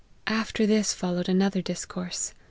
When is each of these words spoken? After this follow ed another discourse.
After 0.25 0.65
this 0.65 0.93
follow 0.95 1.19
ed 1.19 1.29
another 1.29 1.61
discourse. 1.61 2.33